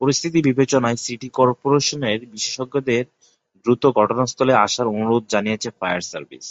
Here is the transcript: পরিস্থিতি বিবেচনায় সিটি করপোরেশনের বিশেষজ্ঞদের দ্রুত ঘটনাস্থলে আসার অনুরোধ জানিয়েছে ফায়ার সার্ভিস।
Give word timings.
পরিস্থিতি 0.00 0.38
বিবেচনায় 0.48 0.98
সিটি 1.04 1.28
করপোরেশনের 1.38 2.18
বিশেষজ্ঞদের 2.32 3.04
দ্রুত 3.66 3.82
ঘটনাস্থলে 3.98 4.52
আসার 4.66 4.86
অনুরোধ 4.92 5.22
জানিয়েছে 5.32 5.68
ফায়ার 5.78 6.02
সার্ভিস। 6.02 6.46